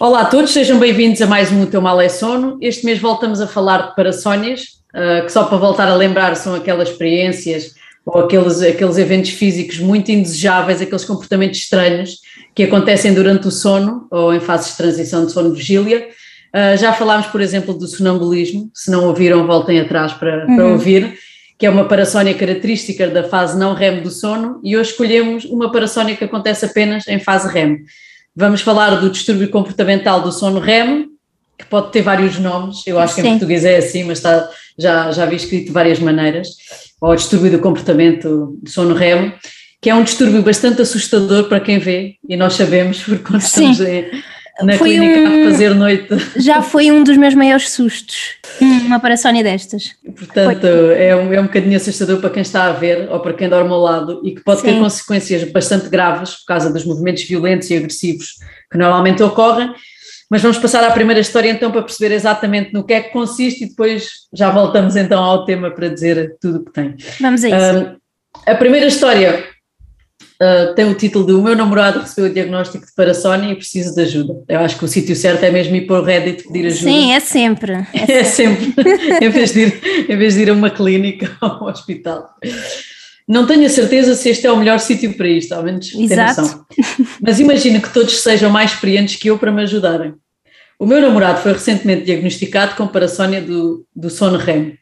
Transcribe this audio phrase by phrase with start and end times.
[0.00, 2.56] Olá a todos, sejam bem-vindos a mais um O Teu Mal é Sono.
[2.60, 6.54] Este mês voltamos a falar de parassónias, uh, que só para voltar a lembrar são
[6.54, 7.72] aquelas experiências
[8.06, 12.18] ou aqueles, aqueles eventos físicos muito indesejáveis, aqueles comportamentos estranhos
[12.54, 16.06] que acontecem durante o sono ou em fases de transição de sono-vigília.
[16.54, 20.54] Uh, já falámos, por exemplo, do sonambulismo, se não ouviram, voltem atrás para, uhum.
[20.54, 21.18] para ouvir,
[21.58, 25.72] que é uma parassónia característica da fase não REM do sono, e hoje escolhemos uma
[25.72, 27.78] parassónia que acontece apenas em fase REM.
[28.40, 31.06] Vamos falar do distúrbio comportamental do sono REM,
[31.58, 33.22] que pode ter vários nomes, eu acho Sim.
[33.22, 36.50] que em português é assim, mas está, já, já vi escrito de várias maneiras,
[37.00, 39.32] ou distúrbio do comportamento do sono REM,
[39.82, 43.72] que é um distúrbio bastante assustador para quem vê, e nós sabemos, porque quando Sim.
[43.72, 43.80] estamos
[44.62, 46.08] na foi clínica um, a fazer noite.
[46.36, 49.94] Já foi um dos meus maiores sustos, uma parassónia destas.
[50.04, 53.48] Portanto, é um, é um bocadinho assustador para quem está a ver ou para quem
[53.48, 54.66] dorme ao lado e que pode Sim.
[54.66, 58.34] ter consequências bastante graves por causa dos movimentos violentos e agressivos
[58.70, 59.72] que normalmente ocorrem.
[60.30, 63.64] Mas vamos passar à primeira história então para perceber exatamente no que é que consiste
[63.64, 66.96] e depois já voltamos então ao tema para dizer tudo o que tem.
[67.20, 67.78] Vamos a isso.
[67.78, 67.96] Um,
[68.46, 69.44] a primeira história
[70.42, 73.94] uh, tem o título de O meu namorado recebeu o diagnóstico de parasónia e preciso
[73.94, 74.34] de ajuda.
[74.48, 76.90] Eu acho que o sítio certo é mesmo ir para o Reddit pedir ajuda.
[76.90, 77.72] Sim, é sempre.
[77.92, 78.74] É, é sempre,
[79.20, 82.28] em, vez de ir, em vez de ir a uma clínica ou a um hospital.
[83.26, 86.40] Não tenho a certeza se este é o melhor sítio para isto, ao menos Exato.
[86.40, 86.66] noção.
[87.20, 90.14] Mas imagino que todos sejam mais experientes que eu para me ajudarem.
[90.78, 94.78] O meu namorado foi recentemente diagnosticado com parasónia do, do sono REM.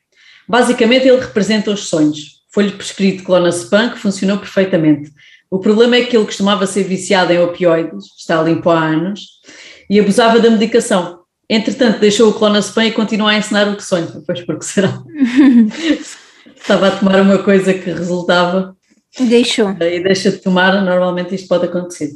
[0.46, 2.36] Basicamente, ele representa os sonhos.
[2.52, 5.10] Foi-lhe prescrito clonazepam, que funcionou perfeitamente.
[5.50, 9.40] O problema é que ele costumava ser viciado em opioides, está limpo há anos,
[9.88, 11.20] e abusava da medicação.
[11.48, 15.00] Entretanto, deixou o clonazepam e continua a ensinar o que sonha, pois porque será?
[16.56, 18.75] Estava a tomar uma coisa que resultava.
[19.18, 19.70] Deixou.
[19.80, 22.10] E deixa de tomar, normalmente isto pode acontecer.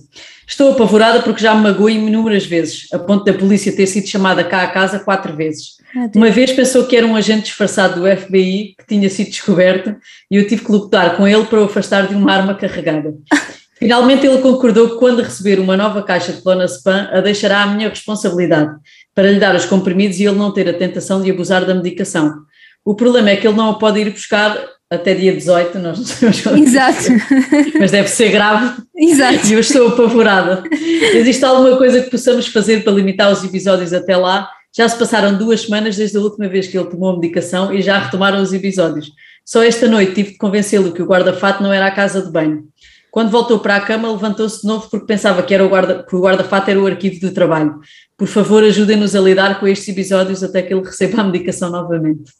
[0.46, 4.44] Estou apavorada porque já me magoei inúmeras vezes, a ponto da polícia ter sido chamada
[4.44, 5.76] cá a casa quatro vezes.
[6.14, 9.96] Uma vez pensou que era um agente disfarçado do FBI que tinha sido descoberto
[10.30, 13.14] e eu tive que lutar com ele para o afastar de uma arma carregada.
[13.78, 17.88] Finalmente ele concordou que quando receber uma nova caixa de clonazepam a deixará à minha
[17.88, 18.76] responsabilidade
[19.14, 22.34] para lhe dar os comprimidos e ele não ter a tentação de abusar da medicação.
[22.84, 24.54] O problema é que ele não a pode ir buscar
[24.90, 27.04] até dia 18, nós não sabemos quando Exato.
[27.78, 28.82] mas deve ser grave.
[28.96, 29.46] Exato.
[29.46, 30.64] E eu estou apavorada.
[31.14, 34.50] Existe alguma coisa que possamos fazer para limitar os episódios até lá?
[34.76, 37.80] Já se passaram duas semanas desde a última vez que ele tomou a medicação e
[37.82, 39.10] já retomaram os episódios.
[39.44, 42.64] Só esta noite tive de convencê-lo que o guarda-fato não era a casa de banho.
[43.10, 46.14] Quando voltou para a cama, levantou-se de novo porque pensava que, era o guarda, que
[46.14, 47.80] o guarda-fato era o arquivo do trabalho.
[48.16, 52.32] Por favor, ajudem-nos a lidar com estes episódios até que ele receba a medicação novamente.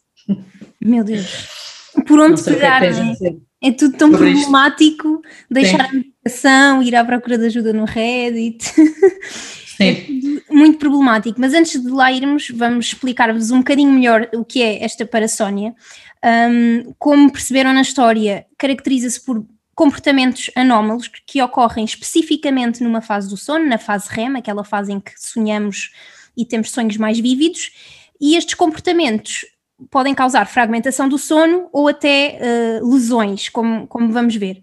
[0.81, 1.69] Meu Deus.
[2.06, 3.69] Por onde é pegar, é, é?
[3.69, 5.47] é tudo tão Sobre problemático, isto.
[5.51, 5.84] deixar Sim.
[5.84, 8.65] a medicação, ir à procura de ajuda no Reddit.
[9.77, 10.45] Sim.
[10.49, 11.41] É muito problemático.
[11.41, 15.75] Mas antes de lá irmos, vamos explicar-vos um bocadinho melhor o que é esta parasónia.
[16.23, 23.37] Um, como perceberam na história, caracteriza-se por comportamentos anómalos que ocorrem especificamente numa fase do
[23.37, 25.91] sono, na fase REM, aquela fase em que sonhamos
[26.37, 27.71] e temos sonhos mais vívidos,
[28.21, 29.47] e estes comportamentos
[29.91, 32.39] podem causar fragmentação do sono ou até
[32.83, 34.63] uh, lesões, como, como vamos ver.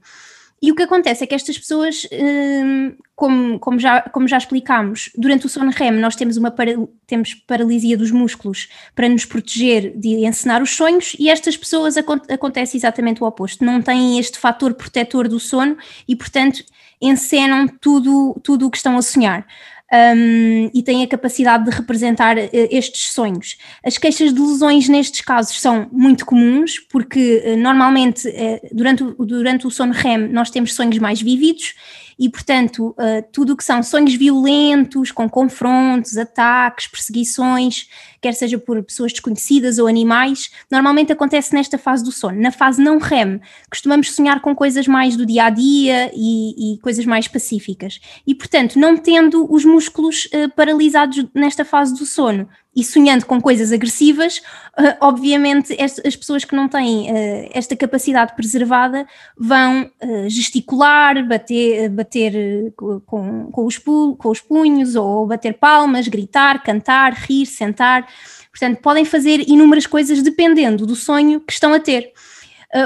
[0.59, 5.11] E o que acontece é que estas pessoas, hum, como, como, já, como já explicámos,
[5.15, 6.71] durante o sono REM nós temos uma para,
[7.05, 12.75] temos paralisia dos músculos para nos proteger de encenar os sonhos e estas pessoas acontece
[12.75, 16.63] exatamente o oposto, não têm este fator protetor do sono e portanto
[16.99, 19.45] encenam tudo, tudo o que estão a sonhar
[19.93, 23.57] um, e têm a capacidade de representar uh, estes sonhos.
[23.83, 29.13] As queixas de lesões nestes casos são muito comuns, porque uh, normalmente uh, durante, o,
[29.25, 31.73] durante o sono REM nós temos sonhos mais vívidos
[32.19, 37.87] e, portanto, uh, tudo o que são sonhos violentos, com confrontos, ataques, perseguições,
[38.21, 42.41] quer seja por pessoas desconhecidas ou animais, normalmente acontece nesta fase do sono.
[42.41, 46.79] Na fase não REM, costumamos sonhar com coisas mais do dia a dia e, e
[46.79, 47.99] coisas mais pacíficas.
[48.25, 53.41] E, portanto, não tendo os músculos uh, paralisados nesta fase do sono e sonhando com
[53.41, 60.29] coisas agressivas, uh, obviamente as pessoas que não têm uh, esta capacidade preservada vão uh,
[60.29, 67.47] gesticular, bater, bater com, com, os com os punhos, ou bater palmas, gritar, cantar, rir,
[67.47, 68.07] sentar.
[68.51, 72.11] Portanto, podem fazer inúmeras coisas dependendo do sonho que estão a ter.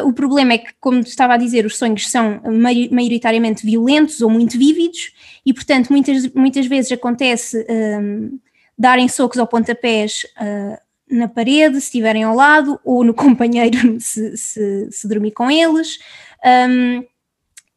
[0.05, 2.39] O problema é que, como estava a dizer, os sonhos são
[2.91, 5.11] maioritariamente violentos ou muito vívidos
[5.45, 7.65] e, portanto, muitas, muitas vezes acontece
[8.77, 10.77] darem socos ou pontapés uh,
[11.09, 15.99] na parede, se estiverem ao lado, ou no companheiro se, se, se dormir com eles.
[16.69, 17.03] Um,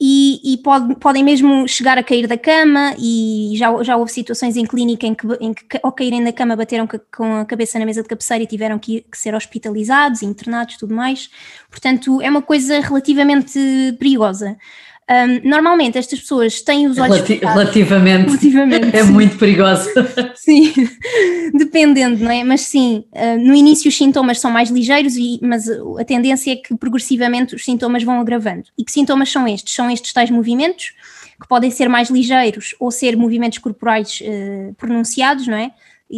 [0.00, 4.56] e, e pode, podem mesmo chegar a cair da cama e já, já houve situações
[4.56, 7.86] em clínica em que, em que ao caírem da cama bateram com a cabeça na
[7.86, 11.30] mesa de cabeceira e tiveram que, que ser hospitalizados, internados tudo mais,
[11.70, 13.58] portanto é uma coisa relativamente
[13.98, 14.58] perigosa.
[15.10, 17.16] Um, normalmente estas pessoas têm os olhos.
[17.16, 18.26] Relati relativamente.
[18.26, 18.96] relativamente.
[18.96, 19.12] É sim.
[19.12, 19.90] muito perigosa.
[20.34, 20.72] Sim,
[21.54, 22.44] dependendo, não é?
[22.44, 26.56] Mas sim, uh, no início os sintomas são mais ligeiros, e, mas a tendência é
[26.56, 28.64] que progressivamente os sintomas vão agravando.
[28.78, 29.74] E que sintomas são estes?
[29.74, 30.92] São estes tais movimentos,
[31.40, 35.70] que podem ser mais ligeiros ou ser movimentos corporais uh, pronunciados, não é?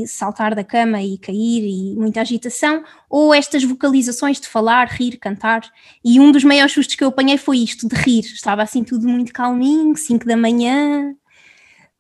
[0.05, 5.63] Saltar da cama e cair e muita agitação, ou estas vocalizações de falar, rir, cantar.
[6.05, 8.23] E um dos maiores sustos que eu apanhei foi isto, de rir.
[8.23, 11.15] Estava assim tudo muito calminho, 5 da manhã,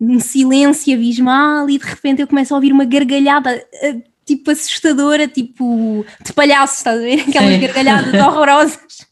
[0.01, 5.29] um silêncio abismal, e de repente eu começo a ouvir uma gargalhada eh, tipo assustadora,
[5.29, 7.21] tipo de palhaço, estás a ver?
[7.21, 7.61] Aquelas Sim.
[7.61, 9.07] gargalhadas horrorosas.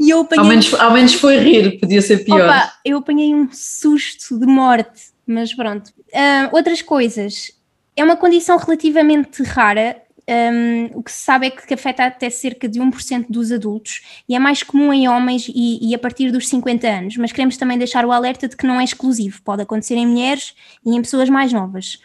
[0.00, 0.42] E eu apanhei.
[0.42, 2.40] Ao menos, ao menos foi rir, podia ser pior.
[2.40, 5.88] Opa, eu apanhei um susto de morte, mas pronto.
[5.88, 7.52] Uh, outras coisas,
[7.98, 10.00] é uma condição relativamente rara.
[10.30, 14.36] Um, o que se sabe é que afeta até cerca de 1% dos adultos e
[14.36, 17.78] é mais comum em homens e, e, a partir dos 50 anos, mas queremos também
[17.78, 20.54] deixar o alerta de que não é exclusivo, pode acontecer em mulheres
[20.84, 21.98] e em pessoas mais novas.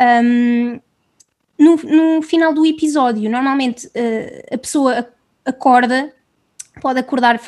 [0.00, 0.78] Um,
[1.58, 5.08] no, no, final do episódio, normalmente uh, a pessoa
[5.44, 6.12] acorda
[6.80, 7.40] pode acordar,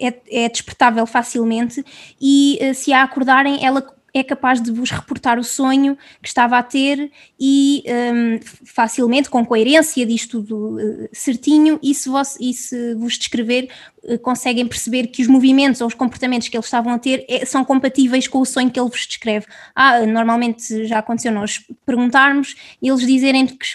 [0.00, 1.84] é, é despertável facilmente
[2.20, 6.56] e uh, se a acordarem, ela é capaz de vos reportar o sonho que estava
[6.56, 12.54] a ter e um, facilmente, com coerência disto tudo uh, certinho, e se, vos, e
[12.54, 13.68] se vos descrever,
[14.04, 17.44] uh, conseguem perceber que os movimentos ou os comportamentos que eles estavam a ter é,
[17.44, 19.44] são compatíveis com o sonho que ele vos descreve.
[19.74, 23.66] Ah, normalmente já aconteceu nós perguntarmos e eles dizerem-nos que,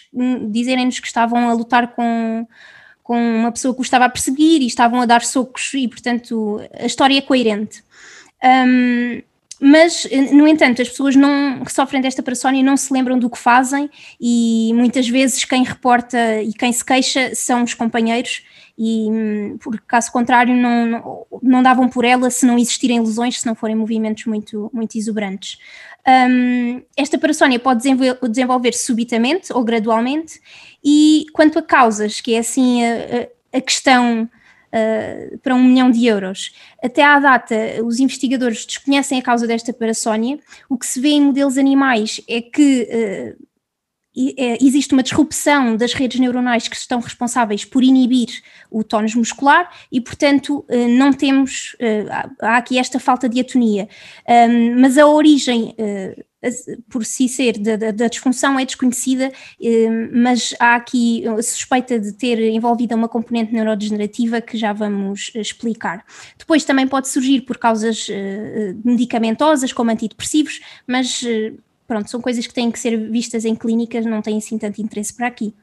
[0.49, 2.47] dizerem que estavam a lutar com
[3.03, 6.61] com uma pessoa que o estava a perseguir e estavam a dar socos e portanto
[6.79, 7.83] a história é coerente.
[8.43, 9.21] Um,
[9.63, 13.37] mas, no entanto, as pessoas não, que sofrem desta parasónia não se lembram do que
[13.37, 18.43] fazem e muitas vezes quem reporta e quem se queixa são os companheiros
[18.75, 19.07] e,
[19.61, 23.53] por caso contrário, não, não, não davam por ela se não existirem lesões, se não
[23.53, 25.59] forem movimentos muito, muito exuberantes.
[26.07, 27.83] Um, esta parasónia pode
[28.27, 30.41] desenvolver-se subitamente ou gradualmente
[30.83, 34.27] e quanto a causas, que é assim a, a questão
[34.73, 36.53] uh, para um milhão de euros.
[36.83, 40.39] Até à data, os investigadores desconhecem a causa desta parasónia.
[40.69, 43.51] O que se vê em modelos animais é que uh,
[44.59, 48.27] existe uma disrupção das redes neuronais que estão responsáveis por inibir
[48.69, 50.65] o tónus muscular e, portanto,
[50.97, 51.77] não temos,
[52.41, 53.87] há aqui esta falta de atonia.
[54.77, 55.73] Mas a origem
[56.89, 62.13] por si ser da, da, da, disfunção é desconhecida, eh, mas há aqui suspeita de
[62.13, 66.03] ter envolvida uma componente neurodegenerativa que já vamos explicar.
[66.37, 71.53] Depois também pode surgir por causas eh, medicamentosas, como antidepressivos, mas eh,
[71.87, 75.13] pronto, são coisas que têm que ser vistas em clínicas, não têm assim tanto interesse
[75.13, 75.53] para aqui.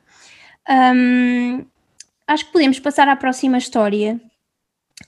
[0.68, 1.64] Um,
[2.26, 4.20] acho que podemos passar à próxima história,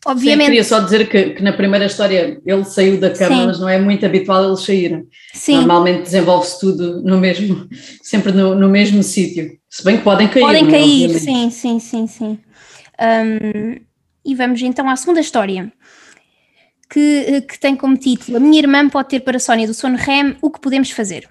[0.07, 0.41] Obviamente.
[0.41, 3.47] Sim, queria só dizer que, que, na primeira história ele saiu da cama, Sim.
[3.47, 5.07] mas não é muito habitual eles saírem.
[5.35, 5.57] Sim.
[5.57, 7.69] Normalmente desenvolve-se tudo no mesmo,
[8.03, 9.59] sempre no, no mesmo sítio.
[9.69, 10.43] Se bem que podem cair.
[10.43, 10.71] Podem é?
[10.71, 12.39] cair, sim, sim, sim, sim.
[12.99, 13.81] Um,
[14.25, 15.71] e vamos então à segunda história.
[16.89, 20.37] Que, que tem como título A minha irmã pode ter para Sónia do sono REM,
[20.43, 21.29] o que podemos fazer?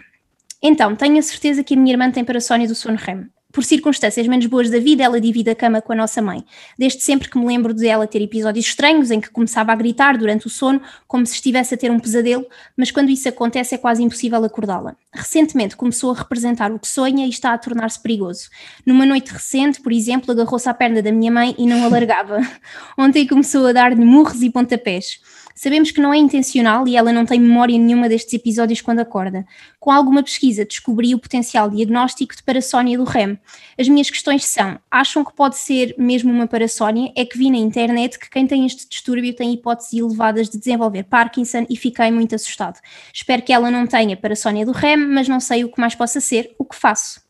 [0.64, 3.66] Então, tenho a certeza que a minha irmã tem para Sónia do sono REM por
[3.66, 6.46] circunstâncias menos boas da vida, ela divide a cama com a nossa mãe.
[6.78, 10.18] Desde sempre que me lembro de ela ter episódios estranhos em que começava a gritar
[10.18, 12.46] durante o sono, como se estivesse a ter um pesadelo,
[12.78, 14.96] mas quando isso acontece é quase impossível acordá-la.
[15.14, 18.50] Recentemente começou a representar o que sonha e está a tornar-se perigoso.
[18.86, 22.40] Numa noite recente, por exemplo, agarrou-se à perna da minha mãe e não a largava.
[22.98, 25.20] Ontem começou a dar-lhe murros e pontapés.
[25.62, 29.46] Sabemos que não é intencional e ela não tem memória nenhuma destes episódios quando acorda.
[29.78, 33.38] Com alguma pesquisa descobri o potencial diagnóstico de parassónia do REM.
[33.78, 37.12] As minhas questões são: acham que pode ser mesmo uma parassónia?
[37.14, 41.04] É que vi na internet que quem tem este distúrbio tem hipóteses elevadas de desenvolver
[41.04, 42.80] Parkinson e fiquei muito assustado.
[43.14, 46.22] Espero que ela não tenha parassónia do REM, mas não sei o que mais possa
[46.22, 46.56] ser.
[46.58, 47.29] O que faço?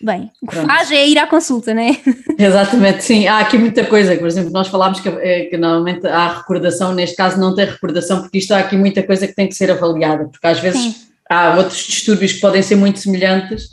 [0.00, 0.68] Bem, o que Pronto.
[0.68, 1.96] faz é ir à consulta, não é?
[2.38, 3.26] Exatamente, sim.
[3.26, 4.16] Há aqui muita coisa.
[4.16, 8.20] Por exemplo, nós falámos que, eh, que, normalmente há recordação, neste caso não tem recordação,
[8.20, 10.94] porque isto há aqui muita coisa que tem que ser avaliada, porque às vezes sim.
[11.30, 13.70] há outros distúrbios que podem ser muito semelhantes,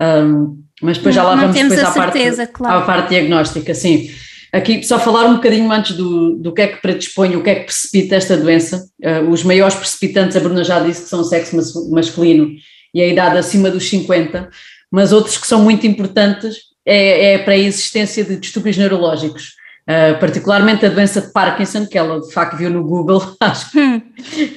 [0.00, 2.78] um, mas depois já lá vamos depois à, certeza, parte, claro.
[2.78, 4.10] à parte diagnóstica, sim.
[4.52, 7.54] Aqui só falar um bocadinho antes do, do que é que predispõe, o que é
[7.54, 8.86] que precipita esta doença.
[9.02, 11.56] Uh, os maiores precipitantes, a Bruna já disse que são o sexo
[11.90, 12.50] masculino
[12.92, 14.50] e a idade acima dos 50,
[14.92, 19.54] mas outros que são muito importantes é, é para a existência de distúrbios neurológicos.
[19.82, 24.00] Uh, particularmente a doença de Parkinson, que ela de facto viu no Google, acho hum.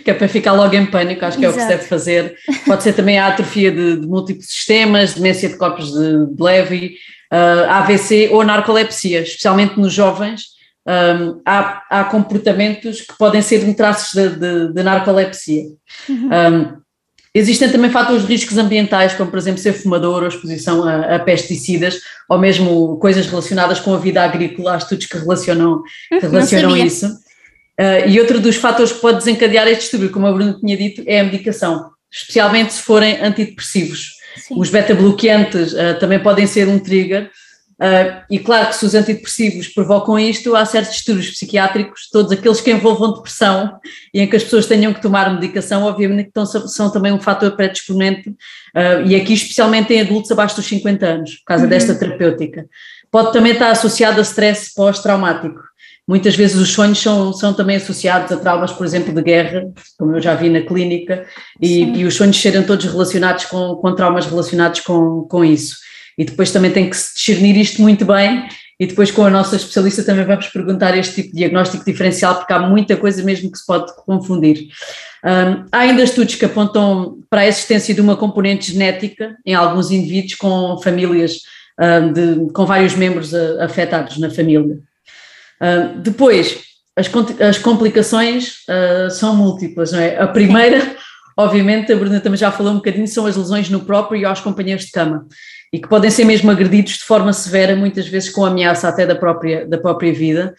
[0.04, 1.60] que é para ficar logo em pânico, acho que Exato.
[1.60, 2.36] é o que se deve fazer.
[2.68, 6.98] Pode ser também a atrofia de, de múltiplos sistemas, demência de corpos de, de Levy,
[7.34, 10.54] uh, ah, AVC ou narcolepsia, especialmente nos jovens.
[10.88, 15.64] Um, há, há, comportamentos que podem ser traços de, de, de narcolepsia.
[16.08, 16.30] Uhum.
[16.30, 16.85] Um,
[17.38, 21.20] Existem também fatores de riscos ambientais, como por exemplo ser fumador ou exposição a, a,
[21.20, 22.00] pesticidas,
[22.30, 26.78] ou mesmo coisas relacionadas com a vida agrícola, há estudos que relacionam, que hum, relacionam
[26.78, 27.08] isso.
[27.78, 31.04] Uh, e outro dos fatores que pode desencadear este distúrbio, como a Bruno tinha dito,
[31.06, 34.14] é a medicação, especialmente se forem antidepressivos.
[34.38, 34.56] Sim.
[34.58, 37.30] Os beta-bloqueantes uh, também podem ser um trigger,
[37.76, 42.62] Uh, e claro que se os antidepressivos provocam isto, há certos distúrbios psiquiátricos, todos aqueles
[42.62, 43.78] que envolvam depressão
[44.14, 47.20] e em que as pessoas tenham que tomar medicação, obviamente que estão, são também um
[47.20, 51.70] fator predisponente, uh, e aqui especialmente em adultos abaixo dos 50 anos, por causa uhum.
[51.70, 52.66] desta terapêutica.
[53.12, 55.62] Pode também estar associado a stress pós-traumático.
[56.08, 59.66] Muitas vezes os sonhos são, são também associados a traumas, por exemplo, de guerra,
[59.98, 61.26] como eu já vi na clínica,
[61.62, 65.84] e, e os sonhos serem todos relacionados com, com traumas relacionados com, com isso
[66.18, 68.48] e depois também tem que discernir isto muito bem
[68.80, 72.52] e depois com a nossa especialista também vamos perguntar este tipo de diagnóstico diferencial porque
[72.52, 74.68] há muita coisa mesmo que se pode confundir.
[75.24, 79.92] Um, há ainda estudos que apontam para a existência de uma componente genética em alguns
[79.92, 81.40] indivíduos com famílias
[81.80, 84.78] um, de, com vários membros a, afetados na família.
[85.62, 86.60] Um, depois,
[86.98, 90.20] as, as complicações uh, são múltiplas, não é?
[90.20, 90.96] A primeira,
[91.38, 94.42] obviamente, a Bruna também já falou um bocadinho, são as lesões no próprio e aos
[94.42, 95.26] companheiros de cama
[95.76, 99.14] e que podem ser mesmo agredidos de forma severa, muitas vezes com ameaça até da
[99.14, 100.56] própria, da própria vida.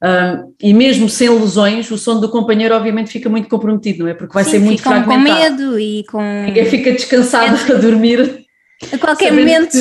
[0.00, 4.14] Um, e mesmo sem lesões, o sono do companheiro obviamente fica muito comprometido, não é?
[4.14, 5.18] Porque vai sim, ser muito fragmentado.
[5.18, 6.22] com medo e com...
[6.44, 8.46] Ninguém fica descansado a dormir.
[8.92, 9.76] A qualquer momento.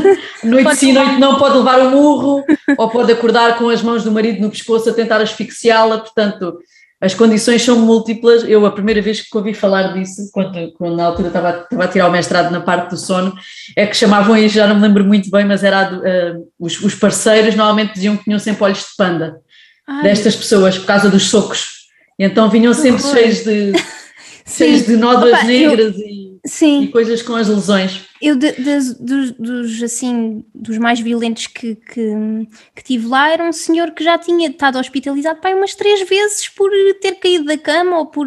[0.42, 2.42] noite sim, noite não pode levar um murro
[2.78, 6.58] ou pode acordar com as mãos do marido no pescoço a tentar asfixiá-la, portanto
[7.00, 8.44] as condições são múltiplas.
[8.44, 11.88] Eu, a primeira vez que ouvi falar disso, quando, quando na altura estava, estava, a
[11.88, 13.34] tirar o mestrado na parte do sono,
[13.74, 16.94] é que chamavam aí, já não me lembro muito bem, mas era uh, os, os,
[16.94, 19.40] parceiros normalmente diziam que tinham sempre olhos de panda
[19.88, 20.02] Ai.
[20.02, 21.80] destas pessoas por causa dos socos.
[22.18, 23.72] E então vinham sempre cheios de,
[24.46, 26.06] cheios de nódoas Opa, negras eu...
[26.06, 26.30] e
[26.62, 28.02] e coisas com as lesões.
[28.20, 33.42] Eu, de, de, dos, dos, assim, dos mais violentos que, que, que, tive lá, era
[33.42, 37.56] um senhor que já tinha estado hospitalizado pai, umas três vezes por ter caído da
[37.56, 38.26] cama ou por,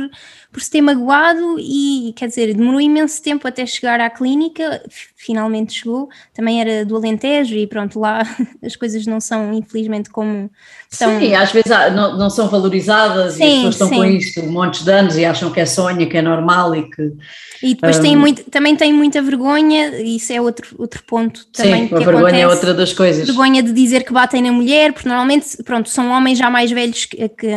[0.52, 4.84] por se ter magoado e, quer dizer, demorou imenso tempo até chegar à clínica,
[5.16, 8.24] finalmente chegou, também era do Alentejo e pronto, lá
[8.64, 10.50] as coisas não são infelizmente como
[10.90, 11.20] são...
[11.20, 13.96] Sim, às vezes não, não são valorizadas sim, e as pessoas estão sim.
[13.96, 17.14] com isto montes de anos e acham que é sonho, que é normal e que...
[17.62, 18.02] E depois um...
[18.02, 22.20] tem muito, também tem muita vergonha, isso é outro, outro ponto também Sim, a vergonha
[22.20, 23.26] acontece, é outra das coisas.
[23.26, 27.06] Vergonha de dizer que batem na mulher, porque normalmente, pronto, são homens já mais velhos
[27.06, 27.48] que, que,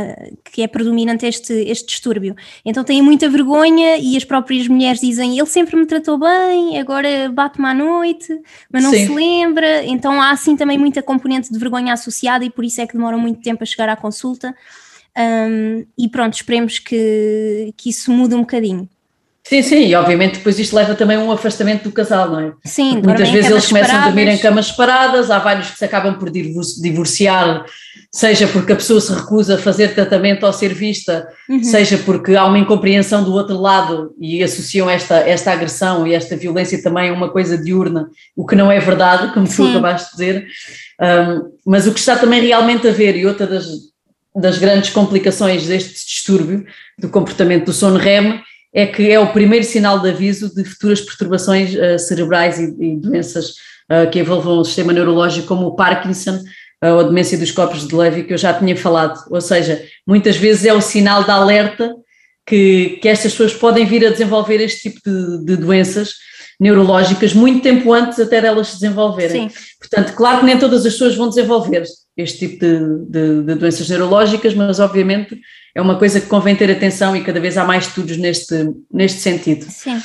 [0.53, 2.35] que é predominante este, este distúrbio.
[2.65, 7.31] Então têm muita vergonha e as próprias mulheres dizem, ele sempre me tratou bem, agora
[7.33, 8.29] bate-me à noite,
[8.73, 9.07] mas não Sim.
[9.07, 9.85] se lembra.
[9.85, 13.17] Então há assim também muita componente de vergonha associada e por isso é que demora
[13.17, 14.55] muito tempo a chegar à consulta.
[15.17, 18.89] Um, e pronto, esperemos que, que isso mude um bocadinho.
[19.49, 22.53] Sim, sim, e obviamente depois isto leva também a um afastamento do casal, não é?
[22.65, 26.19] Sim, muitas vezes eles começam a dormir em camas separadas, há vários que se acabam
[26.19, 27.65] por divorciar,
[28.11, 31.63] seja porque a pessoa se recusa a fazer tratamento ou ser vista, uhum.
[31.63, 36.37] seja porque há uma incompreensão do outro lado e associam esta, esta agressão e esta
[36.37, 40.17] violência também a uma coisa diurna, o que não é verdade, como tu acabaste de
[40.17, 40.47] dizer.
[41.01, 43.67] Um, mas o que está também realmente a ver, e outra das,
[44.35, 46.67] das grandes complicações deste distúrbio
[46.99, 48.41] do comportamento do sono REM
[48.77, 52.97] é que é o primeiro sinal de aviso de futuras perturbações uh, cerebrais e, e
[52.97, 53.55] doenças
[53.91, 56.37] uh, que envolvam o sistema neurológico, como o Parkinson
[56.85, 59.19] uh, ou a demência dos corpos de Levy, que eu já tinha falado.
[59.31, 61.91] Ou seja, muitas vezes é o sinal de alerta
[62.47, 66.11] que, que estas pessoas podem vir a desenvolver este tipo de, de doenças
[66.61, 69.49] neurológicas muito tempo antes até delas se desenvolverem.
[69.49, 69.57] Sim.
[69.81, 71.83] Portanto, claro que nem todas as pessoas vão desenvolver
[72.17, 75.39] este tipo de, de, de doenças neurológicas, mas obviamente
[75.75, 79.21] é uma coisa que convém ter atenção e cada vez há mais estudos neste, neste
[79.21, 79.67] sentido.
[79.69, 80.01] Sim.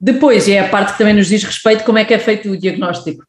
[0.00, 2.50] Depois, e é a parte que também nos diz respeito, como é que é feito
[2.50, 3.24] o diagnóstico.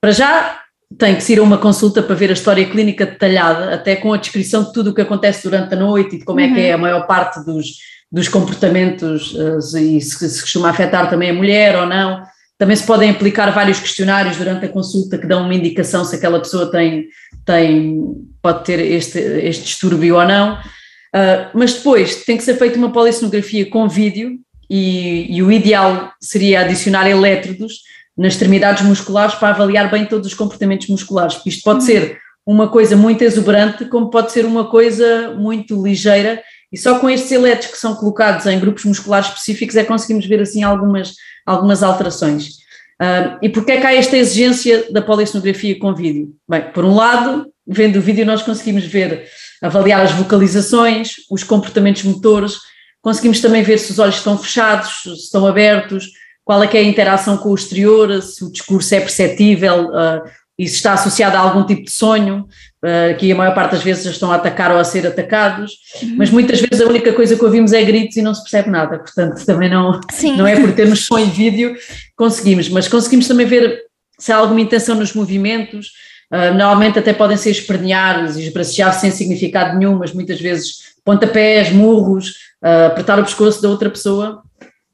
[0.00, 0.60] Para já,
[0.98, 4.64] tem que ser uma consulta para ver a história clínica detalhada, até com a descrição
[4.64, 6.46] de tudo o que acontece durante a noite e de como uhum.
[6.46, 7.66] é que é a maior parte dos,
[8.10, 12.22] dos comportamentos uh, e se, se costuma afetar também a mulher ou não.
[12.58, 16.40] Também se podem aplicar vários questionários durante a consulta que dão uma indicação se aquela
[16.40, 17.06] pessoa tem,
[17.44, 18.00] tem
[18.40, 20.54] pode ter este, este distúrbio ou não.
[20.54, 26.12] Uh, mas depois tem que ser feita uma polissonografia com vídeo e, e o ideal
[26.20, 27.80] seria adicionar elétrodos
[28.16, 32.96] nas extremidades musculares para avaliar bem todos os comportamentos musculares, isto pode ser uma coisa
[32.96, 37.78] muito exuberante, como pode ser uma coisa muito ligeira, e só com estes elétrons que
[37.78, 41.14] são colocados em grupos musculares específicos é que conseguimos ver assim algumas,
[41.46, 42.56] algumas alterações.
[43.00, 46.34] Uh, e porquê é que há esta exigência da polissonografia com vídeo?
[46.48, 49.26] Bem, por um lado, vendo o vídeo nós conseguimos ver,
[49.62, 52.56] avaliar as vocalizações, os comportamentos motores,
[53.02, 56.06] conseguimos também ver se os olhos estão fechados, se estão abertos,
[56.44, 60.22] qual é que é a interação com o exterior, se o discurso é perceptível uh,
[60.58, 62.46] e se está associado a algum tipo de sonho,
[62.82, 65.72] uh, que a maior parte das vezes estão a atacar ou a ser atacados,
[66.02, 66.14] uhum.
[66.16, 68.98] mas muitas vezes a única coisa que ouvimos é gritos e não se percebe nada,
[68.98, 70.00] portanto também não,
[70.36, 71.76] não é por termos som e vídeo
[72.16, 73.82] conseguimos, mas conseguimos também ver
[74.18, 75.88] se há alguma intenção nos movimentos,
[76.32, 81.70] uh, normalmente até podem ser espernear e esbracejar sem significado nenhum, mas muitas vezes pontapés,
[81.70, 82.30] murros,
[82.64, 84.42] uh, apertar o pescoço da outra pessoa,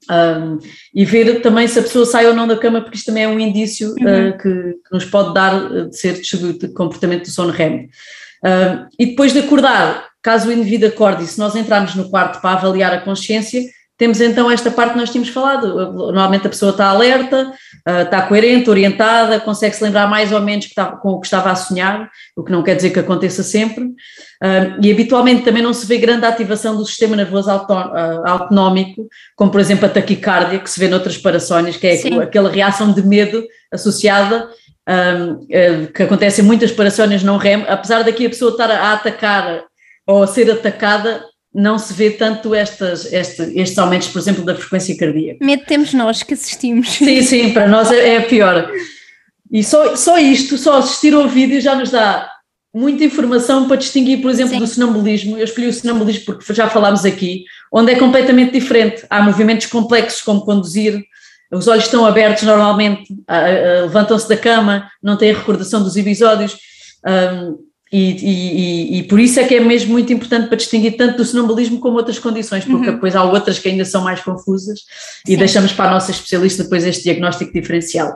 [0.09, 0.59] um,
[0.93, 3.27] e ver também se a pessoa sai ou não da cama, porque isto também é
[3.27, 4.29] um indício uhum.
[4.29, 7.89] uh, que, que, nos pode dar uh, de ser de comportamento do sono REM.
[8.43, 12.41] Uh, e depois de acordar, caso o indivíduo acorde e se nós entrarmos no quarto
[12.41, 13.61] para avaliar a consciência,
[13.97, 15.93] temos então esta parte que nós tínhamos falado.
[15.93, 17.53] Normalmente a pessoa está alerta,
[17.87, 20.67] está coerente, orientada, consegue se lembrar mais ou menos
[21.01, 23.89] com o que estava a sonhar, o que não quer dizer que aconteça sempre.
[24.81, 29.61] e habitualmente também não se vê grande ativação do sistema nervoso ah, autonómico, como por
[29.61, 32.19] exemplo a taquicardia, que se vê noutras parações, que é Sim.
[32.19, 34.49] aquela reação de medo associada
[35.95, 39.63] que acontece em muitas parações não REM, apesar daqui a pessoa estar a atacar
[40.05, 44.55] ou a ser atacada, não se vê tanto estas, este, estes aumentos, por exemplo, da
[44.55, 45.45] frequência cardíaca.
[45.45, 46.89] Medo temos nós que assistimos.
[46.89, 48.71] Sim, sim, para nós é, é pior.
[49.51, 52.29] E só, só isto, só assistir ao vídeo já nos dá
[52.73, 54.59] muita informação para distinguir, por exemplo, sim.
[54.59, 55.37] do sonambulismo.
[55.37, 59.05] Eu escolhi o sonambulismo porque já falámos aqui, onde é completamente diferente.
[59.09, 61.03] Há movimentos complexos como conduzir,
[61.51, 63.15] os olhos estão abertos normalmente,
[63.83, 66.57] levantam-se da cama, não têm recordação dos episódios.
[67.05, 71.17] Um, e, e, e, por isso é que é mesmo muito importante para distinguir tanto
[71.17, 72.95] do sonambulismo como outras condições, porque uhum.
[72.95, 74.79] depois há outras que ainda são mais confusas
[75.27, 75.37] e Sim.
[75.37, 78.11] deixamos para a nossa especialista depois este diagnóstico diferencial.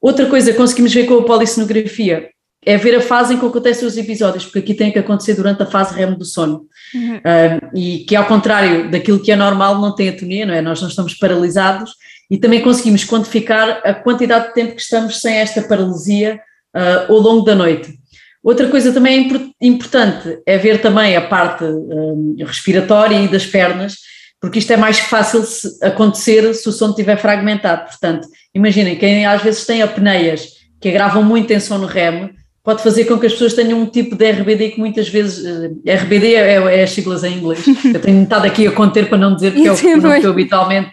[0.00, 2.30] Outra coisa que conseguimos ver com a polissonografia
[2.64, 5.62] é ver a fase em que acontecem os episódios, porque aqui tem que acontecer durante
[5.62, 6.64] a fase REM do sono.
[6.94, 7.16] Uhum.
[7.16, 10.62] Um, e que ao contrário daquilo que é normal, não tem atonia, não é?
[10.62, 11.92] Nós não estamos paralisados
[12.30, 16.40] e também conseguimos quantificar a quantidade de tempo que estamos sem esta paralisia
[16.74, 18.00] uh, ao longo da noite.
[18.42, 23.94] Outra coisa também importante é ver também a parte um, respiratória e das pernas,
[24.40, 25.44] porque isto é mais fácil
[25.80, 27.86] acontecer se o sono estiver fragmentado.
[27.86, 30.48] Portanto, imaginem, quem às vezes tem apneias
[30.80, 32.30] que agravam muito em sono REM,
[32.64, 35.44] pode fazer com que as pessoas tenham um tipo de RBD que muitas vezes.
[35.44, 37.64] Uh, RBD é, é, as siglas em inglês.
[37.94, 39.86] Eu tenho estado aqui a conter para não dizer que é o que
[40.26, 40.92] eu, habitualmente,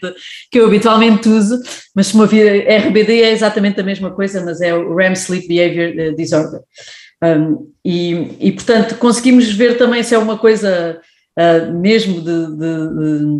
[0.51, 1.59] que eu habitualmente uso,
[1.95, 5.47] mas se me ouvir, RBD é exatamente a mesma coisa, mas é o REM Sleep
[5.47, 6.61] Behavior Disorder.
[7.23, 10.99] Um, e, e, portanto, conseguimos ver também se é uma coisa
[11.37, 13.39] uh, mesmo de, de,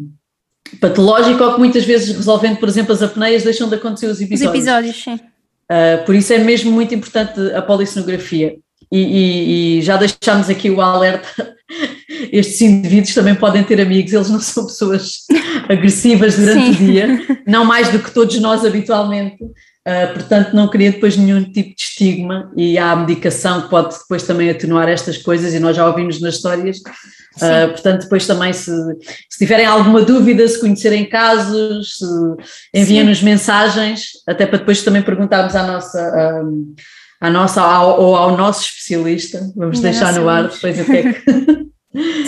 [0.70, 4.22] de patológica ou que muitas vezes resolvendo, por exemplo, as apneias, deixam de acontecer os
[4.22, 4.50] episódios.
[4.52, 5.16] Os episódios, sim.
[5.16, 8.58] Uh, por isso é mesmo muito importante a polissonografia.
[8.92, 11.56] E, e, e já deixámos aqui o alerta:
[12.32, 15.26] estes indivíduos também podem ter amigos, eles não são pessoas
[15.70, 16.84] agressivas durante Sim.
[16.84, 19.38] o dia, não mais do que todos nós habitualmente.
[19.88, 23.98] Uh, portanto, não queria depois nenhum tipo de estigma e há a medicação que pode
[23.98, 26.78] depois também atenuar estas coisas e nós já ouvimos nas histórias.
[27.38, 28.72] Uh, portanto, depois também se,
[29.30, 31.98] se, tiverem alguma dúvida, se conhecerem casos,
[32.74, 36.44] enviem-nos mensagens, até para depois também perguntarmos à nossa,
[37.22, 41.70] à nossa ao, ou ao nosso especialista, vamos deixar no ar depois até que...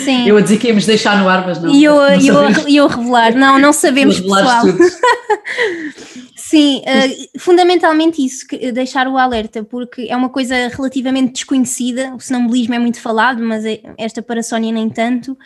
[0.04, 0.26] Sim.
[0.28, 1.72] Eu a dizer que íamos deixar no ar, mas não.
[1.72, 4.64] E eu, não eu, eu revelar, não, não sabemos pessoal.
[6.36, 8.44] Sim, uh, fundamentalmente isso,
[8.74, 13.64] deixar o alerta, porque é uma coisa relativamente desconhecida, o sonambulismo é muito falado, mas
[13.64, 15.38] é, esta parasónia nem tanto,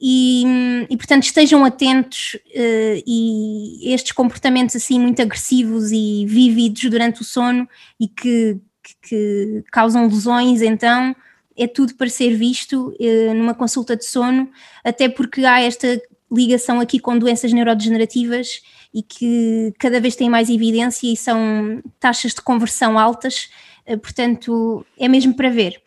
[0.00, 0.44] e,
[0.90, 7.24] e portanto estejam atentos uh, e estes comportamentos assim muito agressivos e vívidos durante o
[7.24, 7.68] sono
[8.00, 11.14] e que, que, que causam lesões, então
[11.58, 14.50] é tudo para ser visto uh, numa consulta de sono,
[14.84, 18.62] até porque há esta ligação aqui com doenças neurodegenerativas
[18.94, 23.50] e que cada vez têm mais evidência e são taxas de conversão altas,
[23.86, 25.82] uh, portanto, é mesmo para ver.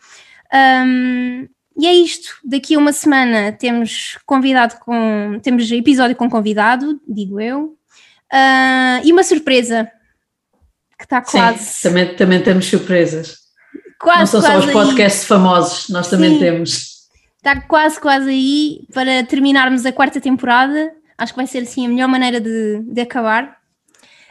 [0.52, 2.36] Um, e é isto.
[2.44, 5.38] Daqui a uma semana temos convidado com.
[5.42, 7.76] temos episódio com convidado, digo eu.
[8.32, 9.90] Uh, e uma surpresa
[10.98, 11.64] que está quase.
[11.64, 13.41] Sim, também, também temos surpresas.
[14.02, 15.28] Quase, Não são só os podcasts aí.
[15.28, 16.92] famosos, nós também Sim, temos.
[17.36, 20.90] Está quase, quase aí para terminarmos a quarta temporada.
[21.16, 23.58] Acho que vai ser assim a melhor maneira de, de acabar.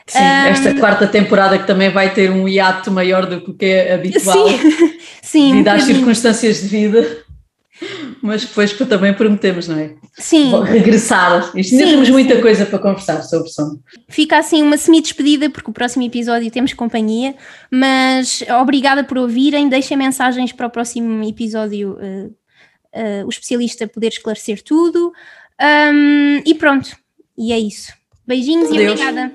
[0.06, 3.54] Sim, um, esta quarta temporada que também vai ter um hiato maior do que o
[3.54, 4.50] que é habitual.
[4.50, 4.60] Sim,
[5.24, 7.18] sim devido um às circunstâncias de vida.
[8.22, 9.96] Mas depois também prometemos, não é?
[10.18, 10.52] Sim.
[10.64, 11.52] regressar.
[11.56, 12.42] Isto ainda temos muita sim.
[12.42, 13.80] coisa para conversar sobre som.
[14.10, 17.36] Fica assim uma semi-despedida, porque o próximo episódio temos companhia,
[17.72, 19.70] mas obrigada por ouvirem.
[19.70, 25.12] Deixem mensagens para o próximo episódio, uh, uh, o especialista poder esclarecer tudo.
[25.62, 26.96] Um, e pronto,
[27.38, 27.94] e é isso.
[28.28, 29.00] Beijinhos Deus.
[29.00, 29.32] e obrigada.